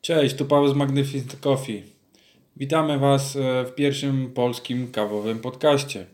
Cześć, 0.00 0.34
tu 0.36 0.44
Paweł 0.44 0.68
z 0.68 0.74
Magnificent 0.74 1.36
Coffee. 1.40 1.82
Witamy 2.56 2.98
Was 2.98 3.36
e, 3.36 3.64
w 3.64 3.74
pierwszym 3.74 4.32
polskim 4.32 4.92
kawowym 4.92 5.38
podcaście. 5.38 6.06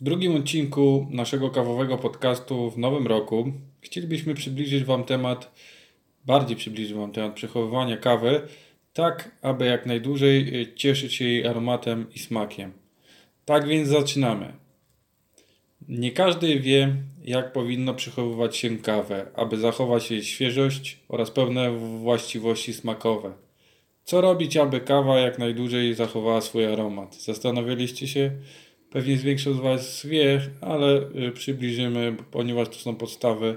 W 0.00 0.04
drugim 0.04 0.36
odcinku 0.36 1.06
naszego 1.10 1.50
kawowego 1.50 1.98
podcastu 1.98 2.70
w 2.70 2.78
nowym 2.78 3.06
roku 3.06 3.52
chcielibyśmy 3.80 4.34
przybliżyć 4.34 4.84
Wam 4.84 5.04
temat, 5.04 5.54
bardziej 6.26 6.56
przybliżyć 6.56 6.94
Wam 6.94 7.12
temat 7.12 7.34
przechowywania 7.34 7.96
kawy, 7.96 8.48
tak 8.98 9.30
aby 9.42 9.66
jak 9.66 9.86
najdłużej 9.86 10.62
e, 10.62 10.74
cieszyć 10.74 11.14
się 11.14 11.24
jej 11.24 11.46
aromatem 11.46 12.06
i 12.14 12.18
smakiem. 12.18 12.72
Tak 13.44 13.68
więc 13.68 13.88
zaczynamy. 13.88 14.52
Nie 15.88 16.12
każdy 16.12 16.60
wie, 16.60 16.96
jak 17.24 17.52
powinno 17.52 17.94
przechowywać 17.94 18.56
się 18.56 18.78
kawę, 18.78 19.26
aby 19.34 19.56
zachować 19.56 20.10
jej 20.10 20.24
świeżość 20.24 20.98
oraz 21.08 21.30
pewne 21.30 21.70
właściwości 21.78 22.74
smakowe. 22.74 23.32
Co 24.04 24.20
robić, 24.20 24.56
aby 24.56 24.80
kawa 24.80 25.18
jak 25.18 25.38
najdłużej 25.38 25.94
zachowała 25.94 26.40
swój 26.40 26.66
aromat? 26.66 27.16
Zastanawialiście 27.22 28.08
się? 28.08 28.30
Pewnie 28.90 29.16
większość 29.16 29.56
z 29.56 29.60
Was 29.60 30.06
wie, 30.06 30.40
ale 30.60 31.10
y, 31.28 31.32
przybliżymy, 31.32 32.16
ponieważ 32.30 32.68
to 32.68 32.74
są 32.74 32.96
podstawy, 32.96 33.56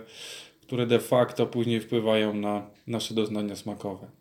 które 0.61 0.87
de 0.87 0.99
facto 0.99 1.45
później 1.47 1.79
wpływają 1.79 2.33
na 2.33 2.67
nasze 2.87 3.13
doznania 3.13 3.55
smakowe. 3.55 4.20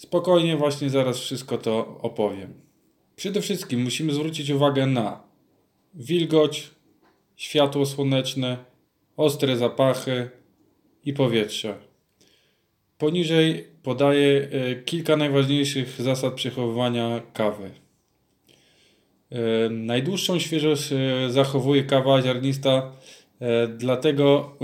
Spokojnie, 0.00 0.56
właśnie 0.56 0.90
zaraz 0.90 1.18
wszystko 1.18 1.58
to 1.58 1.98
opowiem. 2.02 2.54
Przede 3.16 3.40
wszystkim 3.40 3.82
musimy 3.82 4.12
zwrócić 4.12 4.50
uwagę 4.50 4.86
na 4.86 5.22
wilgoć, 5.94 6.70
światło 7.36 7.86
słoneczne, 7.86 8.56
ostre 9.16 9.56
zapachy 9.56 10.30
i 11.04 11.12
powietrze. 11.12 11.78
Poniżej 12.98 13.66
podaję 13.82 14.48
e, 14.52 14.74
kilka 14.74 15.16
najważniejszych 15.16 16.02
zasad 16.02 16.34
przechowywania 16.34 17.22
kawy. 17.32 17.70
E, 19.30 19.70
najdłuższą 19.70 20.38
świeżość 20.38 20.92
e, 20.92 20.96
zachowuje 21.30 21.84
kawa 21.84 22.22
ziarnista, 22.22 22.92
dlatego 23.78 24.56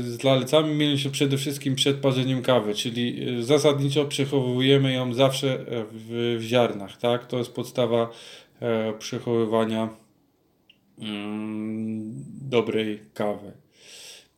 zalecamy 0.00 0.74
mielić 0.74 1.00
się 1.00 1.10
przede 1.10 1.36
wszystkim 1.36 1.74
przed 1.74 1.96
parzeniem 1.96 2.42
kawy, 2.42 2.74
czyli 2.74 3.26
zasadniczo 3.44 4.04
przechowujemy 4.04 4.92
ją 4.92 5.14
zawsze 5.14 5.64
w, 5.92 6.36
w 6.40 6.42
ziarnach. 6.42 6.96
Tak? 6.96 7.26
To 7.26 7.38
jest 7.38 7.52
podstawa 7.52 8.10
przechowywania 8.98 9.88
mm, 10.98 12.24
dobrej 12.50 13.00
kawy. 13.14 13.52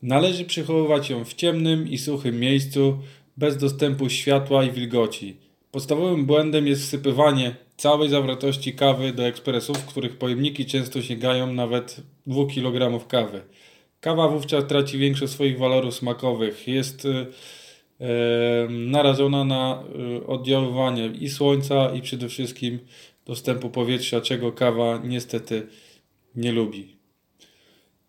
Należy 0.02 0.44
przechowywać 0.44 1.10
ją 1.10 1.24
w 1.24 1.34
ciemnym 1.34 1.88
i 1.88 1.98
suchym 1.98 2.40
miejscu, 2.40 2.98
bez 3.36 3.56
dostępu 3.56 4.08
światła 4.08 4.64
i 4.64 4.70
wilgoci. 4.70 5.36
Podstawowym 5.70 6.26
błędem 6.26 6.66
jest 6.66 6.82
wsypywanie 6.82 7.56
całej 7.76 8.08
zawartości 8.08 8.72
kawy 8.72 9.12
do 9.12 9.26
ekspresów, 9.26 9.84
których 9.84 10.16
pojemniki 10.18 10.66
często 10.66 11.02
sięgają 11.02 11.52
nawet 11.52 12.00
2 12.26 12.46
kg 12.46 13.08
kawy. 13.08 13.42
Kawa 14.04 14.28
wówczas 14.28 14.66
traci 14.66 14.98
większość 14.98 15.32
swoich 15.32 15.58
walorów 15.58 15.94
smakowych. 15.94 16.68
Jest 16.68 17.06
e, 17.06 17.26
narażona 18.68 19.44
na 19.44 19.82
e, 20.20 20.26
oddziaływanie 20.26 21.06
i 21.06 21.28
słońca 21.28 21.94
i 21.94 22.02
przede 22.02 22.28
wszystkim 22.28 22.78
dostępu 23.26 23.70
powietrza, 23.70 24.20
czego 24.20 24.52
kawa 24.52 25.00
niestety 25.04 25.66
nie 26.36 26.52
lubi. 26.52 26.96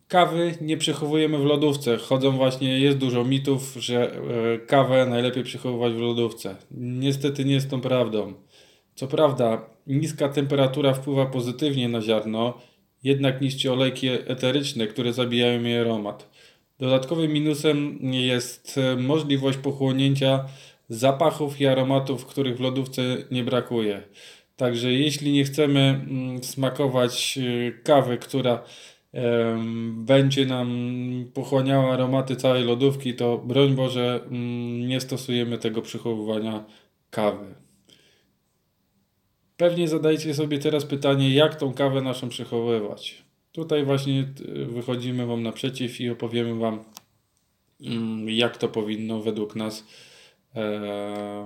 Kawy 0.07 0.55
nie 0.61 0.77
przechowujemy 0.77 1.37
w 1.37 1.45
lodówce. 1.45 1.97
Chodzą 1.97 2.31
właśnie, 2.31 2.79
jest 2.79 2.97
dużo 2.97 3.23
mitów, 3.23 3.75
że 3.79 4.15
e, 4.15 4.19
kawę 4.57 5.05
najlepiej 5.05 5.43
przechowywać 5.43 5.93
w 5.93 5.99
lodówce. 5.99 6.55
Niestety 6.71 7.45
nie 7.45 7.53
jest 7.53 7.69
tą 7.69 7.81
prawdą. 7.81 8.33
Co 8.95 9.07
prawda, 9.07 9.69
niska 9.87 10.29
temperatura 10.29 10.93
wpływa 10.93 11.25
pozytywnie 11.25 11.89
na 11.89 12.01
ziarno, 12.01 12.53
jednak 13.05 13.41
niszczy 13.41 13.71
olejki 13.71 14.07
eteryczne, 14.07 14.87
które 14.87 15.13
zabijają 15.13 15.63
jej 15.63 15.79
aromat. 15.79 16.29
Dodatkowym 16.79 17.33
minusem 17.33 17.99
jest 18.11 18.77
e, 18.77 18.95
możliwość 18.95 19.57
pochłonięcia 19.57 20.45
zapachów 20.89 21.61
i 21.61 21.67
aromatów, 21.67 22.25
których 22.25 22.57
w 22.57 22.59
lodówce 22.59 23.01
nie 23.31 23.43
brakuje. 23.43 24.03
Także 24.55 24.91
jeśli 24.93 25.31
nie 25.31 25.43
chcemy 25.43 25.79
mm, 25.79 26.43
smakować 26.43 27.37
e, 27.37 27.71
kawy, 27.71 28.17
która 28.17 28.63
będzie 29.91 30.45
nam 30.45 30.69
pochłaniała 31.33 31.93
aromaty 31.93 32.35
całej 32.35 32.63
lodówki, 32.63 33.13
to 33.13 33.37
broń 33.37 33.75
Boże 33.75 34.19
mm, 34.25 34.87
nie 34.87 35.01
stosujemy 35.01 35.57
tego 35.57 35.81
przechowywania 35.81 36.65
kawy. 37.09 37.64
Pewnie 39.57 39.87
zadajcie 39.87 40.33
sobie 40.33 40.59
teraz 40.59 40.85
pytanie, 40.85 41.35
jak 41.35 41.55
tą 41.55 41.73
kawę 41.73 42.01
naszą 42.01 42.29
przechowywać. 42.29 43.23
Tutaj 43.51 43.85
właśnie 43.85 44.33
wychodzimy 44.67 45.25
Wam 45.25 45.43
naprzeciw 45.43 46.01
i 46.01 46.09
opowiemy 46.09 46.55
Wam, 46.55 46.83
mm, 47.81 48.29
jak 48.29 48.57
to 48.57 48.67
powinno 48.67 49.21
według 49.21 49.55
nas 49.55 49.87
e, 50.55 51.45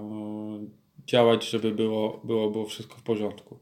działać, 1.08 1.50
żeby 1.50 1.72
było, 1.72 2.22
było, 2.24 2.52
było 2.52 2.66
wszystko 2.66 2.96
w 2.96 3.04
porządku. 3.04 3.60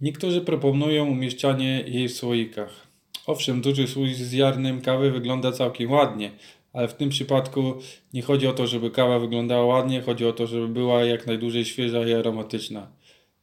Niektórzy 0.00 0.40
proponują 0.40 1.06
umieszczanie 1.06 1.84
jej 1.86 2.08
w 2.08 2.12
słoikach. 2.12 2.86
Owszem, 3.26 3.60
duży 3.60 3.86
słój 3.86 4.14
z 4.14 4.32
ziarnem 4.32 4.80
kawy 4.80 5.10
wygląda 5.10 5.52
całkiem 5.52 5.90
ładnie, 5.90 6.30
ale 6.72 6.88
w 6.88 6.94
tym 6.94 7.08
przypadku 7.08 7.74
nie 8.14 8.22
chodzi 8.22 8.46
o 8.46 8.52
to, 8.52 8.66
żeby 8.66 8.90
kawa 8.90 9.18
wyglądała 9.18 9.64
ładnie, 9.64 10.02
chodzi 10.02 10.26
o 10.26 10.32
to, 10.32 10.46
żeby 10.46 10.68
była 10.68 11.04
jak 11.04 11.26
najdłużej 11.26 11.64
świeża 11.64 12.08
i 12.08 12.12
aromatyczna. 12.12 12.90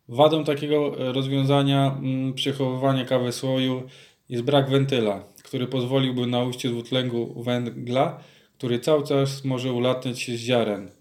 Wadą 0.09 0.43
takiego 0.43 0.99
e, 0.99 1.13
rozwiązania 1.13 1.97
mm, 1.99 2.33
przechowywania 2.33 3.05
kawy 3.05 3.31
słoju 3.31 3.83
jest 4.29 4.43
brak 4.43 4.69
wentyla, 4.69 5.23
który 5.43 5.67
pozwoliłby 5.67 6.27
na 6.27 6.43
ujście 6.43 6.69
dwutlenku 6.69 7.43
węgla, 7.43 8.19
który 8.57 8.79
cały 8.79 9.03
czas 9.07 9.45
może 9.45 9.73
ulatniać 9.73 10.21
się 10.21 10.37
z 10.37 10.39
ziaren. 10.39 10.91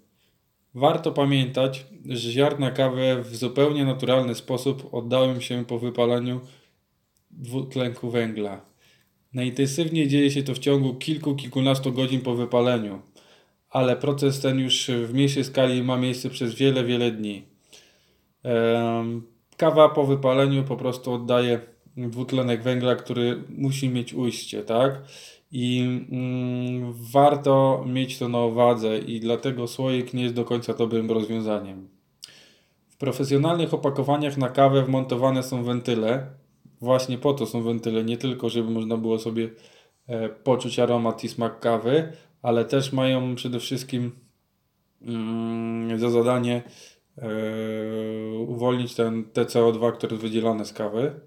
Warto 0.75 1.13
pamiętać, 1.13 1.87
że 2.09 2.33
ziarna 2.33 2.71
kawy 2.71 3.23
w 3.23 3.37
zupełnie 3.37 3.85
naturalny 3.85 4.35
sposób 4.35 4.95
oddają 4.95 5.41
się 5.41 5.65
po 5.65 5.79
wypaleniu 5.79 6.41
dwutlenku 7.31 8.11
węgla. 8.11 8.61
Najintensywniej 9.33 10.09
dzieje 10.09 10.31
się 10.31 10.43
to 10.43 10.55
w 10.55 10.59
ciągu 10.59 10.95
kilku, 10.95 11.35
kilkunastu 11.35 11.93
godzin 11.93 12.21
po 12.21 12.35
wypaleniu, 12.35 13.03
ale 13.71 13.97
proces 13.97 14.41
ten 14.41 14.59
już 14.59 14.91
w 15.07 15.15
mniejszej 15.15 15.45
skali 15.45 15.83
ma 15.83 15.97
miejsce 15.97 16.31
przez 16.31 16.55
wiele, 16.55 16.85
wiele 16.85 17.11
dni. 17.11 17.56
Kawa 19.57 19.89
po 19.89 20.05
wypaleniu 20.05 20.65
po 20.65 20.77
prostu 20.77 21.13
oddaje 21.13 21.61
dwutlenek 21.97 22.63
węgla, 22.63 22.95
który 22.95 23.43
musi 23.49 23.89
mieć 23.89 24.15
ujście, 24.15 24.63
tak? 24.63 25.03
I 25.53 25.81
mm, 26.13 26.93
warto 27.13 27.85
mieć 27.87 28.19
to 28.19 28.29
na 28.29 28.39
uwadze 28.39 28.99
i 28.99 29.21
dlatego 29.21 29.67
słoik 29.67 30.15
nie 30.15 30.23
jest 30.23 30.35
do 30.35 30.45
końca 30.45 30.75
dobrym 30.75 31.11
rozwiązaniem. 31.11 31.89
W 32.89 32.97
profesjonalnych 32.97 33.75
opakowaniach 33.75 34.37
na 34.37 34.49
kawę 34.49 34.83
wmontowane 34.83 35.43
są 35.43 35.65
wentyle, 35.65 36.27
właśnie 36.81 37.19
po 37.19 37.35
to 37.35 37.47
są 37.47 37.63
wentyle, 37.63 38.05
nie 38.05 38.17
tylko 38.17 38.49
żeby 38.49 38.71
można 38.71 38.97
było 38.97 39.19
sobie 39.19 39.51
e, 40.07 40.29
poczuć 40.29 40.79
aromat 40.79 41.25
i 41.25 41.29
smak 41.29 41.61
kawy, 41.61 42.13
ale 42.43 42.65
też 42.65 42.93
mają 42.93 43.35
przede 43.35 43.61
wszystkim 43.61 44.13
mm, 45.03 45.99
za 45.99 46.11
zadanie 46.11 46.63
uwolnić 48.47 48.95
ten 48.95 49.25
TCO2, 49.25 49.93
który 49.93 50.13
jest 50.13 50.23
wydzielany 50.23 50.65
z 50.65 50.73
kawy. 50.73 51.21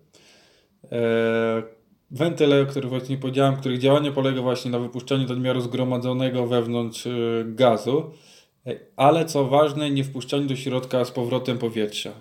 E, 0.92 1.64
wentyle, 2.12 2.62
o 2.62 2.66
których 2.66 2.90
właśnie 2.90 3.18
powiedziałem, 3.18 3.56
których 3.56 3.80
działanie 3.80 4.12
polega 4.12 4.42
właśnie 4.42 4.72
na 4.72 4.80
wypuszczaniu 4.80 5.28
nadmiaru 5.28 5.62
zgromadzonego 5.62 6.48
wewnątrz 6.48 7.08
gazu, 7.46 8.12
ale 8.96 9.26
co 9.26 9.46
ważne, 9.46 9.92
nie 9.92 10.04
wpuszczaniu 10.04 10.48
do 10.48 10.56
środka 10.56 11.06
z 11.06 11.12
powrotem 11.12 11.58
powietrza. 11.58 12.12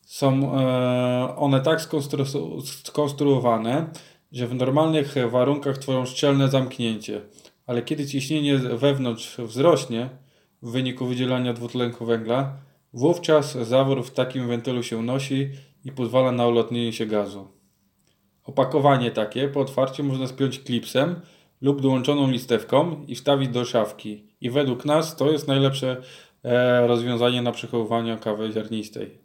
Są 0.00 0.58
e, 0.58 1.36
one 1.36 1.60
tak 1.60 1.80
skonstru 1.80 2.24
skonstruowane, 2.64 3.90
że 4.32 4.46
w 4.46 4.54
normalnych 4.54 5.14
warunkach 5.30 5.78
tworzą 5.78 6.06
szczelne 6.06 6.48
zamknięcie, 6.48 7.20
ale 7.66 7.82
kiedy 7.82 8.06
ciśnienie 8.06 8.58
wewnątrz 8.58 9.36
wzrośnie 9.36 10.08
w 10.62 10.70
wyniku 10.70 11.06
wydzielania 11.06 11.52
dwutlenku 11.52 12.06
węgla, 12.06 12.56
wówczas 12.92 13.52
zawór 13.52 14.04
w 14.04 14.10
takim 14.10 14.48
wentylu 14.48 14.82
się 14.82 14.98
unosi 14.98 15.50
i 15.84 15.92
pozwala 15.92 16.32
na 16.32 16.46
ulotnienie 16.46 16.92
się 16.92 17.06
gazu. 17.06 17.48
Opakowanie 18.44 19.10
takie 19.10 19.48
po 19.48 19.60
otwarciu 19.60 20.04
można 20.04 20.26
spiąć 20.26 20.60
klipsem 20.60 21.20
lub 21.60 21.80
dołączoną 21.80 22.30
listewką 22.30 23.04
i 23.06 23.14
wstawić 23.14 23.48
do 23.48 23.64
szafki. 23.64 24.24
I 24.40 24.50
według 24.50 24.84
nas 24.84 25.16
to 25.16 25.30
jest 25.30 25.48
najlepsze 25.48 26.02
e, 26.44 26.86
rozwiązanie 26.86 27.42
na 27.42 27.52
przechowywanie 27.52 28.16
kawy 28.16 28.52
ziarnistej. 28.52 29.18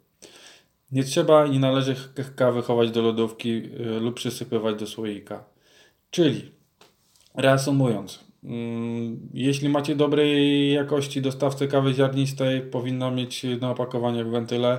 Nie 0.92 1.04
trzeba 1.04 1.46
i 1.46 1.50
nie 1.50 1.60
należy 1.60 1.96
kawy 2.36 2.62
chować 2.62 2.90
do 2.90 3.02
lodówki 3.02 3.50
e, 3.50 4.00
lub 4.00 4.14
przysypywać 4.14 4.76
do 4.76 4.86
słoika. 4.86 5.44
Czyli, 6.10 6.50
reasumując, 7.34 8.24
jeśli 9.34 9.68
macie 9.68 9.96
dobrej 9.96 10.72
jakości 10.72 11.22
dostawcę 11.22 11.68
kawy 11.68 11.94
ziarnistej, 11.94 12.60
powinna 12.60 13.10
mieć 13.10 13.46
na 13.60 13.70
opakowaniach 13.70 14.30
wentyle. 14.30 14.78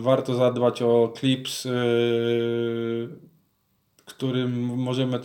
Warto 0.00 0.34
zadbać 0.34 0.82
o 0.82 1.12
clips, 1.16 1.68
którym 4.04 4.64
możemy 4.76 5.20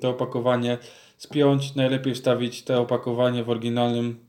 to, 0.00 0.10
opakowanie 0.10 0.78
spiąć. 1.16 1.74
Najlepiej 1.74 2.14
wstawić 2.14 2.64
to 2.64 2.80
opakowanie 2.80 3.44
w 3.44 3.50
oryginalnym 3.50 4.26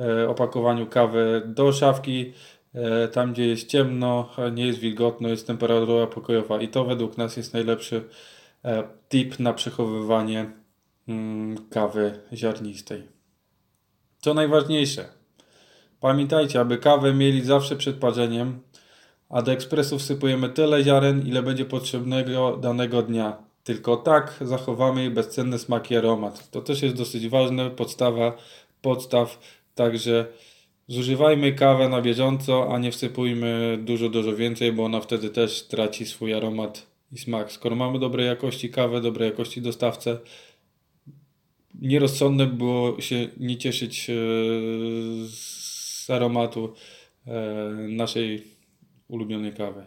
e, 0.00 0.28
opakowaniu 0.28 0.86
kawy 0.86 1.42
do 1.46 1.72
szafki, 1.72 2.32
e, 2.74 3.08
tam 3.08 3.32
gdzie 3.32 3.46
jest 3.46 3.68
ciemno, 3.68 4.30
nie 4.54 4.66
jest 4.66 4.78
wilgotno, 4.78 5.28
jest 5.28 5.46
temperatura 5.46 6.06
pokojowa 6.06 6.60
i 6.60 6.68
to 6.68 6.84
według 6.84 7.18
nas 7.18 7.36
jest 7.36 7.54
najlepszy 7.54 8.04
e, 8.64 8.82
tip 9.08 9.38
na 9.38 9.52
przechowywanie 9.52 10.40
mm, 10.40 10.65
kawy 11.70 12.20
ziarnistej. 12.34 13.02
Co 14.18 14.34
najważniejsze, 14.34 15.04
pamiętajcie, 16.00 16.60
aby 16.60 16.78
kawę 16.78 17.14
mieli 17.14 17.42
zawsze 17.42 17.76
przed 17.76 17.96
parzeniem, 17.96 18.60
a 19.28 19.42
do 19.42 19.52
ekspresu 19.52 19.98
wsypujemy 19.98 20.48
tyle 20.48 20.84
ziaren, 20.84 21.26
ile 21.26 21.42
będzie 21.42 21.64
potrzebnego 21.64 22.56
danego 22.56 23.02
dnia. 23.02 23.36
Tylko 23.64 23.96
tak 23.96 24.34
zachowamy 24.40 25.00
jej 25.00 25.10
bezcenny 25.10 25.58
smak 25.58 25.90
i 25.90 25.96
aromat. 25.96 26.50
To 26.50 26.60
też 26.60 26.82
jest 26.82 26.96
dosyć 26.96 27.28
ważne, 27.28 27.70
podstawa 27.70 28.36
podstaw, 28.82 29.38
także 29.74 30.26
zużywajmy 30.88 31.52
kawę 31.52 31.88
na 31.88 32.02
bieżąco, 32.02 32.74
a 32.74 32.78
nie 32.78 32.92
wsypujmy 32.92 33.78
dużo, 33.84 34.08
dużo 34.08 34.36
więcej, 34.36 34.72
bo 34.72 34.84
ona 34.84 35.00
wtedy 35.00 35.30
też 35.30 35.62
traci 35.62 36.06
swój 36.06 36.34
aromat 36.34 36.86
i 37.12 37.18
smak. 37.18 37.52
Skoro 37.52 37.76
mamy 37.76 37.98
dobrej 37.98 38.26
jakości 38.26 38.70
kawę, 38.70 39.00
dobrej 39.00 39.30
jakości 39.30 39.62
dostawcę, 39.62 40.18
nierozsądne 41.80 42.46
było 42.46 43.00
się 43.00 43.28
nie 43.36 43.56
cieszyć 43.56 44.10
e, 44.10 44.14
z 45.28 46.10
aromatu 46.10 46.72
e, 47.26 47.32
naszej 47.88 48.42
ulubionej 49.08 49.52
kawy. 49.52 49.84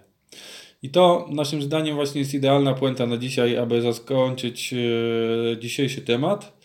I 0.84 0.90
to 0.90 1.28
naszym 1.32 1.62
zdaniem 1.62 1.96
właśnie 1.96 2.22
jest 2.22 2.34
idealna 2.34 2.74
puenta 2.74 3.06
na 3.06 3.18
dzisiaj, 3.18 3.58
aby 3.58 3.82
zakończyć 3.82 4.74
e, 4.74 4.78
dzisiejszy 5.60 6.02
temat. 6.02 6.60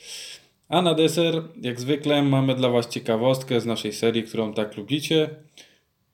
A 0.69 0.83
na 0.83 0.95
deser, 0.95 1.43
jak 1.63 1.81
zwykle, 1.81 2.23
mamy 2.23 2.55
dla 2.55 2.69
Was 2.69 2.89
ciekawostkę 2.89 3.61
z 3.61 3.67
naszej 3.67 3.93
serii, 3.93 4.23
którą 4.23 4.55
tak 4.55 4.77
lubicie, 4.77 5.31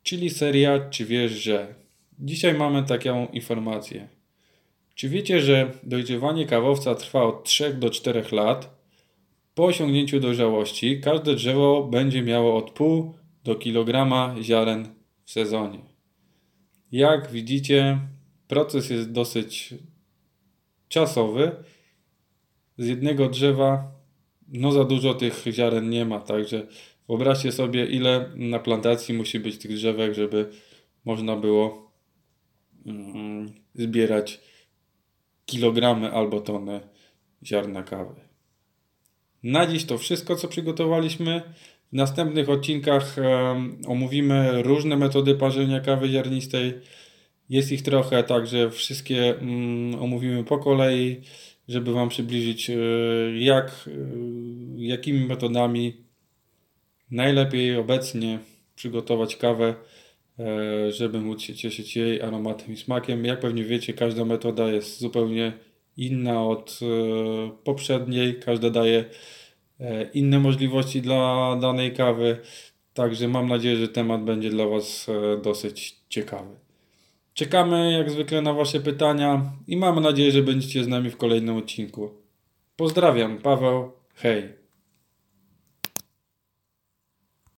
czyli 0.03 0.31
seria 0.31 0.91
Czy 0.91 1.05
wiesz, 1.05 1.33
że? 1.33 1.75
Dzisiaj 2.19 2.55
mamy 2.55 2.83
taką 2.83 3.27
informację. 3.27 4.09
Czy 4.95 5.09
wiecie, 5.09 5.41
że 5.41 5.73
dojrzewanie 5.83 6.47
kawowca 6.47 6.95
trwa 6.95 7.23
od 7.23 7.45
3 7.45 7.75
do 7.75 7.91
4 7.91 8.25
lat? 8.33 8.80
Po 9.61 9.67
osiągnięciu 9.67 10.21
dojrzałości 10.21 11.01
każde 11.01 11.35
drzewo 11.35 11.85
będzie 11.85 12.23
miało 12.23 12.57
od 12.57 12.71
pół 12.71 13.15
do 13.45 13.55
kilograma 13.55 14.35
ziaren 14.43 14.89
w 15.25 15.31
sezonie. 15.31 15.79
Jak 16.93 17.31
widzicie, 17.31 17.99
proces 18.49 18.91
jest 18.91 19.13
dosyć 19.13 19.75
czasowy. 20.89 21.51
Z 22.79 22.87
jednego 22.87 23.29
drzewa 23.29 23.93
no 24.49 24.73
za 24.73 24.85
dużo 24.85 25.15
tych 25.15 25.45
ziaren 25.51 25.91
nie 25.91 26.05
ma, 26.05 26.21
także 26.21 26.67
wyobraźcie 27.09 27.53
sobie 27.53 27.87
ile 27.87 28.31
na 28.37 28.59
plantacji 28.59 29.15
musi 29.15 29.41
być 29.41 29.59
tych 29.59 29.75
drzewek, 29.75 30.15
żeby 30.15 30.51
można 31.05 31.37
było 31.37 31.93
mm, 32.87 33.53
zbierać 33.75 34.41
kilogramy 35.47 36.13
albo 36.13 36.41
tony 36.41 36.81
ziarna 37.45 37.83
kawy. 37.83 38.30
Na 39.43 39.67
dziś 39.67 39.85
to 39.85 39.99
wszystko, 39.99 40.37
co 40.37 40.49
przygotowaliśmy. 40.49 41.43
W 41.93 41.97
następnych 41.97 42.49
odcinkach 42.49 43.17
omówimy 43.87 44.63
różne 44.63 44.97
metody 44.97 45.35
parzenia 45.35 45.81
kawy 45.81 46.09
ziarnistej. 46.09 46.73
Jest 47.49 47.73
ich 47.73 47.83
trochę, 47.83 48.23
także 48.23 48.71
wszystkie 48.71 49.39
mm, 49.39 50.03
omówimy 50.03 50.45
po 50.45 50.59
kolei, 50.59 51.21
żeby 51.69 51.93
Wam 51.93 52.09
przybliżyć, 52.09 52.71
e, 52.71 52.75
jak, 53.39 53.67
e, 53.67 53.91
jakimi 54.77 55.27
metodami 55.27 55.97
najlepiej 57.11 57.77
obecnie 57.77 58.39
przygotować 58.75 59.37
kawę, 59.37 59.75
e, 60.39 60.93
żeby 60.93 61.21
móc 61.21 61.43
się 61.43 61.55
cieszyć 61.55 61.97
jej 61.97 62.23
aromatem 62.23 62.73
i 62.73 62.77
smakiem. 62.77 63.25
Jak 63.25 63.41
pewnie 63.41 63.65
wiecie, 63.65 63.93
każda 63.93 64.25
metoda 64.25 64.69
jest 64.73 65.01
zupełnie 65.01 65.53
inna 66.01 66.43
od 66.43 66.81
poprzedniej, 67.65 68.41
każda 68.41 68.71
daje 68.71 69.05
E, 69.81 70.11
inne 70.15 70.39
możliwości 70.39 71.03
dla 71.03 71.57
danej 71.61 71.93
kawy. 71.93 72.39
Także 72.95 73.29
mam 73.29 73.49
nadzieję, 73.49 73.77
że 73.77 73.89
temat 73.89 74.25
będzie 74.25 74.51
dla 74.51 74.67
Was 74.67 75.09
e, 75.09 75.43
dosyć 75.43 75.97
ciekawy. 76.09 76.51
Czekamy 77.35 77.93
jak 77.93 78.11
zwykle 78.11 78.43
na 78.43 78.53
Wasze 78.53 78.81
pytania 78.81 79.53
i 79.67 79.77
mamy 79.77 80.01
nadzieję, 80.01 80.33
że 80.33 80.43
będziecie 80.43 80.85
z 80.85 80.89
nami 80.89 81.11
w 81.11 81.17
kolejnym 81.17 81.57
odcinku. 81.57 82.11
Pozdrawiam, 82.77 83.39
Paweł. 83.39 83.91
Hej. 84.15 84.60